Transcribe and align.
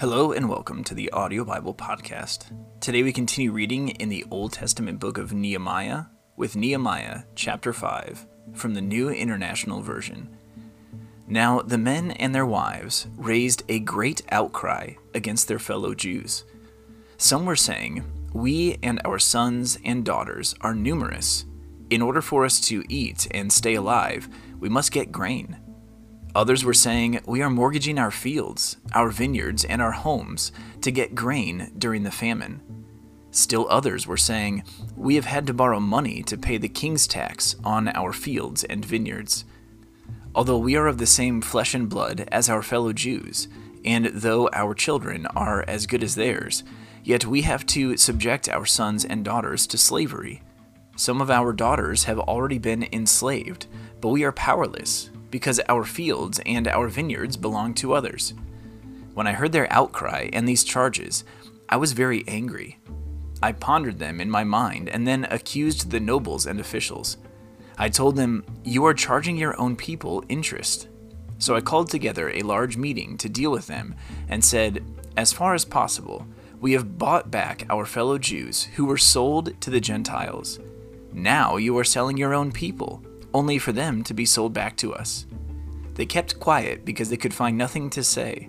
Hello 0.00 0.32
and 0.32 0.48
welcome 0.48 0.82
to 0.84 0.94
the 0.94 1.10
Audio 1.10 1.44
Bible 1.44 1.74
Podcast. 1.74 2.50
Today 2.80 3.02
we 3.02 3.12
continue 3.12 3.52
reading 3.52 3.90
in 3.90 4.08
the 4.08 4.24
Old 4.30 4.54
Testament 4.54 4.98
book 4.98 5.18
of 5.18 5.34
Nehemiah 5.34 6.04
with 6.38 6.56
Nehemiah 6.56 7.24
chapter 7.34 7.74
5 7.74 8.26
from 8.54 8.72
the 8.72 8.80
New 8.80 9.10
International 9.10 9.82
Version. 9.82 10.34
Now 11.28 11.60
the 11.60 11.76
men 11.76 12.12
and 12.12 12.34
their 12.34 12.46
wives 12.46 13.08
raised 13.14 13.62
a 13.68 13.78
great 13.80 14.22
outcry 14.32 14.94
against 15.12 15.48
their 15.48 15.58
fellow 15.58 15.92
Jews. 15.92 16.44
Some 17.18 17.44
were 17.44 17.54
saying, 17.54 18.02
We 18.32 18.78
and 18.82 19.02
our 19.04 19.18
sons 19.18 19.78
and 19.84 20.02
daughters 20.02 20.54
are 20.62 20.74
numerous. 20.74 21.44
In 21.90 22.00
order 22.00 22.22
for 22.22 22.46
us 22.46 22.58
to 22.68 22.82
eat 22.88 23.28
and 23.32 23.52
stay 23.52 23.74
alive, 23.74 24.30
we 24.60 24.70
must 24.70 24.92
get 24.92 25.12
grain. 25.12 25.58
Others 26.34 26.64
were 26.64 26.74
saying, 26.74 27.20
We 27.26 27.42
are 27.42 27.50
mortgaging 27.50 27.98
our 27.98 28.12
fields, 28.12 28.76
our 28.94 29.10
vineyards, 29.10 29.64
and 29.64 29.82
our 29.82 29.92
homes 29.92 30.52
to 30.80 30.92
get 30.92 31.14
grain 31.14 31.72
during 31.76 32.04
the 32.04 32.10
famine. 32.12 32.62
Still 33.32 33.66
others 33.68 34.06
were 34.06 34.16
saying, 34.16 34.62
We 34.96 35.16
have 35.16 35.24
had 35.24 35.46
to 35.48 35.54
borrow 35.54 35.80
money 35.80 36.22
to 36.24 36.38
pay 36.38 36.56
the 36.56 36.68
king's 36.68 37.06
tax 37.06 37.56
on 37.64 37.88
our 37.88 38.12
fields 38.12 38.62
and 38.64 38.84
vineyards. 38.84 39.44
Although 40.32 40.58
we 40.58 40.76
are 40.76 40.86
of 40.86 40.98
the 40.98 41.06
same 41.06 41.40
flesh 41.40 41.74
and 41.74 41.88
blood 41.88 42.28
as 42.30 42.48
our 42.48 42.62
fellow 42.62 42.92
Jews, 42.92 43.48
and 43.84 44.06
though 44.06 44.48
our 44.52 44.74
children 44.74 45.26
are 45.26 45.64
as 45.66 45.86
good 45.86 46.04
as 46.04 46.14
theirs, 46.14 46.62
yet 47.02 47.26
we 47.26 47.42
have 47.42 47.66
to 47.66 47.96
subject 47.96 48.48
our 48.48 48.66
sons 48.66 49.04
and 49.04 49.24
daughters 49.24 49.66
to 49.66 49.78
slavery. 49.78 50.42
Some 50.96 51.20
of 51.20 51.30
our 51.30 51.52
daughters 51.52 52.04
have 52.04 52.20
already 52.20 52.58
been 52.58 52.86
enslaved, 52.92 53.66
but 54.00 54.10
we 54.10 54.22
are 54.22 54.32
powerless 54.32 55.09
because 55.30 55.60
our 55.68 55.84
fields 55.84 56.40
and 56.44 56.66
our 56.68 56.88
vineyards 56.88 57.36
belong 57.36 57.74
to 57.74 57.94
others. 57.94 58.34
When 59.14 59.26
I 59.26 59.32
heard 59.32 59.52
their 59.52 59.72
outcry 59.72 60.28
and 60.32 60.48
these 60.48 60.64
charges, 60.64 61.24
I 61.68 61.76
was 61.76 61.92
very 61.92 62.24
angry. 62.26 62.78
I 63.42 63.52
pondered 63.52 63.98
them 63.98 64.20
in 64.20 64.30
my 64.30 64.44
mind 64.44 64.88
and 64.88 65.06
then 65.06 65.26
accused 65.30 65.90
the 65.90 66.00
nobles 66.00 66.46
and 66.46 66.60
officials. 66.60 67.16
I 67.78 67.88
told 67.88 68.16
them, 68.16 68.44
You 68.64 68.84
are 68.84 68.94
charging 68.94 69.36
your 69.36 69.58
own 69.58 69.76
people 69.76 70.24
interest. 70.28 70.88
So 71.38 71.56
I 71.56 71.62
called 71.62 71.88
together 71.88 72.30
a 72.30 72.42
large 72.42 72.76
meeting 72.76 73.16
to 73.18 73.28
deal 73.28 73.50
with 73.50 73.66
them 73.66 73.94
and 74.28 74.44
said, 74.44 74.84
As 75.16 75.32
far 75.32 75.54
as 75.54 75.64
possible, 75.64 76.26
we 76.60 76.72
have 76.72 76.98
bought 76.98 77.30
back 77.30 77.64
our 77.70 77.86
fellow 77.86 78.18
Jews 78.18 78.64
who 78.74 78.84
were 78.84 78.98
sold 78.98 79.58
to 79.62 79.70
the 79.70 79.80
Gentiles. 79.80 80.58
Now 81.12 81.56
you 81.56 81.76
are 81.78 81.84
selling 81.84 82.18
your 82.18 82.34
own 82.34 82.52
people 82.52 83.02
only 83.34 83.58
for 83.58 83.72
them 83.72 84.02
to 84.04 84.14
be 84.14 84.24
sold 84.24 84.52
back 84.52 84.76
to 84.78 84.94
us. 84.94 85.26
They 85.94 86.06
kept 86.06 86.40
quiet 86.40 86.84
because 86.84 87.10
they 87.10 87.16
could 87.16 87.34
find 87.34 87.56
nothing 87.58 87.90
to 87.90 88.02
say. 88.02 88.48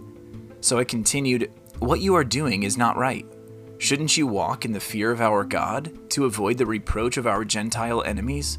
So 0.61 0.79
I 0.79 0.83
continued, 0.83 1.51
What 1.79 1.99
you 1.99 2.15
are 2.15 2.23
doing 2.23 2.63
is 2.63 2.77
not 2.77 2.97
right. 2.97 3.25
Shouldn't 3.77 4.15
you 4.15 4.27
walk 4.27 4.63
in 4.63 4.73
the 4.73 4.79
fear 4.79 5.11
of 5.11 5.21
our 5.21 5.43
God 5.43 6.09
to 6.11 6.25
avoid 6.25 6.57
the 6.57 6.65
reproach 6.65 7.17
of 7.17 7.25
our 7.25 7.43
Gentile 7.43 8.03
enemies? 8.03 8.57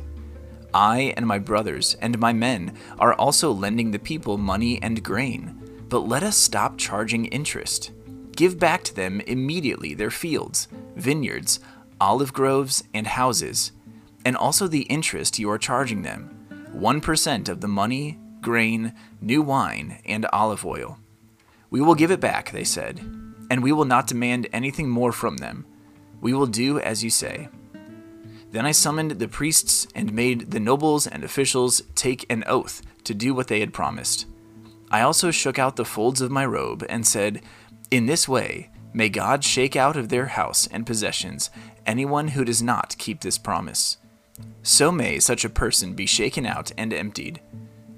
I 0.75 1.14
and 1.17 1.27
my 1.27 1.39
brothers 1.39 1.95
and 2.01 2.19
my 2.19 2.33
men 2.33 2.77
are 2.98 3.14
also 3.14 3.53
lending 3.53 3.91
the 3.91 3.98
people 3.98 4.36
money 4.36 4.83
and 4.83 5.03
grain, 5.03 5.84
but 5.89 6.09
let 6.09 6.23
us 6.23 6.36
stop 6.36 6.77
charging 6.77 7.27
interest. 7.27 7.92
Give 8.34 8.59
back 8.59 8.83
to 8.84 8.95
them 8.95 9.20
immediately 9.20 9.95
their 9.95 10.11
fields, 10.11 10.67
vineyards, 10.97 11.61
olive 12.01 12.33
groves, 12.33 12.83
and 12.92 13.07
houses 13.07 13.73
and 14.25 14.37
also 14.37 14.67
the 14.67 14.83
interest 14.83 15.39
you 15.39 15.51
are 15.51 15.59
charging 15.59 16.03
them 16.03 16.39
1% 16.75 17.48
of 17.48 17.61
the 17.61 17.69
money, 17.69 18.19
grain, 18.41 18.95
new 19.20 19.42
wine, 19.42 19.98
and 20.05 20.27
olive 20.33 20.64
oil. 20.64 20.98
We 21.70 21.81
will 21.81 21.95
give 21.95 22.11
it 22.11 22.20
back, 22.20 22.51
they 22.51 22.64
said, 22.64 22.98
and 23.51 23.62
we 23.62 23.73
will 23.73 23.84
not 23.84 24.06
demand 24.06 24.48
anything 24.53 24.89
more 24.89 25.12
from 25.12 25.37
them. 25.39 25.67
We 26.20 26.33
will 26.34 26.47
do 26.47 26.79
as 26.79 27.02
you 27.05 27.11
say. 27.11 27.48
Then 28.51 28.67
I 28.67 28.73
summoned 28.73 29.13
the 29.13 29.29
priests 29.29 29.86
and 29.95 30.13
made 30.13 30.51
the 30.51 30.61
nobles 30.61 31.07
and 31.07 31.24
officials 31.24 31.83
take 31.95 32.27
an 32.30 32.45
oath 32.47 32.83
to 33.05 33.14
do 33.14 33.35
what 33.35 33.48
they 33.48 33.61
had 33.61 33.73
promised. 33.73 34.27
I 34.91 35.01
also 35.01 35.30
shook 35.30 35.58
out 35.58 35.77
the 35.77 35.86
folds 35.86 36.20
of 36.20 36.30
my 36.30 36.45
robe 36.45 36.85
and 36.89 37.07
said, 37.07 37.41
In 37.91 38.05
this 38.05 38.29
way, 38.29 38.70
may 38.92 39.08
God 39.08 39.42
shake 39.42 39.74
out 39.74 39.97
of 39.97 40.11
their 40.11 40.27
house 40.27 40.68
and 40.70 40.86
possessions 40.86 41.48
anyone 41.86 42.29
who 42.29 42.45
does 42.45 42.63
not 42.63 42.97
keep 42.98 43.23
this 43.23 43.39
promise. 43.39 43.97
So 44.63 44.92
may 44.92 45.19
such 45.19 45.45
a 45.45 45.51
person 45.51 45.95
be 45.95 46.07
shaken 46.07 46.47
out 46.47 46.70
and 46.79 46.92
emptied. 46.92 47.41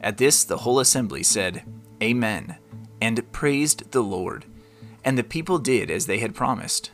At 0.00 0.18
this, 0.18 0.44
the 0.44 0.58
whole 0.58 0.80
assembly 0.80 1.22
said, 1.22 1.64
Amen, 2.02 2.56
and 3.00 3.30
praised 3.32 3.90
the 3.92 4.02
Lord. 4.02 4.44
And 5.04 5.18
the 5.18 5.24
people 5.24 5.58
did 5.58 5.90
as 5.90 6.06
they 6.06 6.18
had 6.18 6.34
promised. 6.34 6.90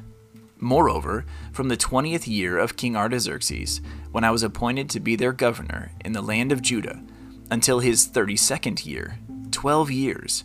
Moreover, 0.59 1.25
from 1.53 1.69
the 1.69 1.77
twentieth 1.77 2.29
year 2.29 2.59
of 2.59 2.77
King 2.77 2.97
Artaxerxes, 2.97 3.81
when 4.13 4.25
I 4.25 4.31
was 4.31 4.43
appointed 4.43 4.91
to 4.91 5.01
be 5.01 5.17
their 5.17 5.33
governor 5.33 5.93
in 6.05 6.13
the 6.13 6.21
land 6.21 6.53
of 6.53 6.63
Judah, 6.63 7.03
until 7.51 7.81
his 7.81 8.07
thirty 8.07 8.37
second 8.37 8.85
year, 8.85 9.19
twelve 9.51 9.91
years, 9.91 10.45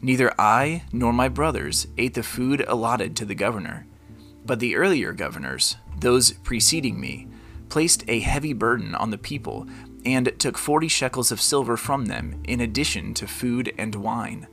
neither 0.00 0.34
I 0.38 0.82
nor 0.92 1.12
my 1.12 1.28
brothers 1.28 1.86
ate 1.96 2.14
the 2.14 2.22
food 2.22 2.64
allotted 2.66 3.14
to 3.16 3.24
the 3.24 3.34
governor. 3.34 3.86
But 4.44 4.58
the 4.58 4.74
earlier 4.74 5.12
governors, 5.12 5.76
those 6.00 6.32
preceding 6.32 7.00
me, 7.00 7.28
placed 7.72 8.04
a 8.06 8.20
heavy 8.20 8.52
burden 8.52 8.94
on 8.94 9.08
the 9.08 9.16
people 9.16 9.66
and 10.04 10.30
took 10.38 10.58
forty 10.58 10.88
shekels 10.88 11.32
of 11.32 11.40
silver 11.40 11.74
from 11.74 12.04
them, 12.04 12.38
in 12.44 12.60
addition 12.60 13.14
to 13.14 13.26
food 13.26 13.72
and 13.78 13.94
wine. 13.94 14.46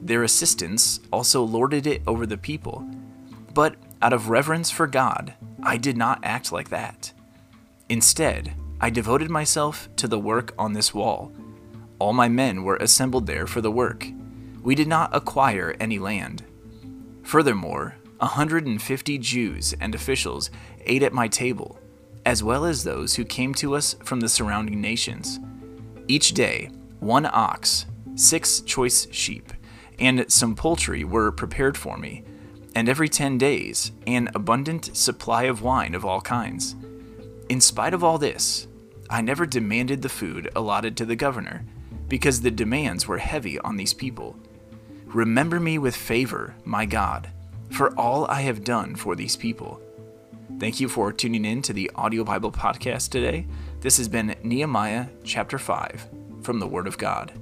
Their 0.00 0.22
assistants 0.22 1.00
also 1.12 1.42
lorded 1.42 1.86
it 1.86 2.00
over 2.06 2.24
the 2.24 2.38
people. 2.38 2.88
But 3.52 3.76
out 4.00 4.14
of 4.14 4.30
reverence 4.30 4.70
for 4.70 4.86
God, 4.86 5.34
I 5.62 5.76
did 5.76 5.98
not 5.98 6.20
act 6.22 6.50
like 6.50 6.70
that. 6.70 7.12
Instead, 7.90 8.54
I 8.80 8.88
devoted 8.88 9.28
myself 9.28 9.90
to 9.96 10.08
the 10.08 10.18
work 10.18 10.54
on 10.58 10.72
this 10.72 10.94
wall. 10.94 11.32
All 11.98 12.14
my 12.14 12.30
men 12.30 12.64
were 12.64 12.76
assembled 12.76 13.26
there 13.26 13.46
for 13.46 13.60
the 13.60 13.70
work. 13.70 14.06
We 14.62 14.74
did 14.74 14.88
not 14.88 15.14
acquire 15.14 15.76
any 15.78 15.98
land. 15.98 16.42
Furthermore, 17.22 17.96
a 18.18 18.28
150 18.28 19.18
Jews 19.18 19.74
and 19.78 19.94
officials 19.94 20.50
ate 20.86 21.02
at 21.02 21.12
my 21.12 21.28
table 21.28 21.78
as 22.26 22.42
well 22.42 22.64
as 22.64 22.82
those 22.82 23.14
who 23.14 23.24
came 23.24 23.54
to 23.54 23.76
us 23.76 23.94
from 24.02 24.18
the 24.18 24.28
surrounding 24.28 24.80
nations. 24.80 25.38
Each 26.08 26.34
day, 26.34 26.68
one 26.98 27.24
ox, 27.32 27.86
six 28.16 28.60
choice 28.60 29.06
sheep, 29.12 29.52
and 30.00 30.30
some 30.30 30.56
poultry 30.56 31.04
were 31.04 31.30
prepared 31.30 31.78
for 31.78 31.96
me, 31.96 32.24
and 32.74 32.88
every 32.88 33.08
ten 33.08 33.38
days, 33.38 33.92
an 34.08 34.28
abundant 34.34 34.96
supply 34.96 35.44
of 35.44 35.62
wine 35.62 35.94
of 35.94 36.04
all 36.04 36.20
kinds. 36.20 36.74
In 37.48 37.60
spite 37.60 37.94
of 37.94 38.02
all 38.02 38.18
this, 38.18 38.66
I 39.08 39.22
never 39.22 39.46
demanded 39.46 40.02
the 40.02 40.08
food 40.08 40.50
allotted 40.56 40.96
to 40.96 41.04
the 41.04 41.16
governor, 41.16 41.64
because 42.08 42.40
the 42.40 42.50
demands 42.50 43.06
were 43.06 43.18
heavy 43.18 43.56
on 43.60 43.76
these 43.76 43.94
people. 43.94 44.36
Remember 45.06 45.60
me 45.60 45.78
with 45.78 45.94
favor, 45.94 46.56
my 46.64 46.86
God, 46.86 47.30
for 47.70 47.96
all 47.96 48.26
I 48.26 48.40
have 48.40 48.64
done 48.64 48.96
for 48.96 49.14
these 49.14 49.36
people 49.36 49.80
Thank 50.58 50.80
you 50.80 50.88
for 50.88 51.12
tuning 51.12 51.44
in 51.44 51.60
to 51.62 51.74
the 51.74 51.90
Audio 51.96 52.24
Bible 52.24 52.50
Podcast 52.50 53.10
today. 53.10 53.46
This 53.80 53.98
has 53.98 54.08
been 54.08 54.34
Nehemiah 54.42 55.08
chapter 55.22 55.58
5 55.58 56.08
from 56.40 56.60
the 56.60 56.66
Word 56.66 56.86
of 56.86 56.96
God. 56.96 57.38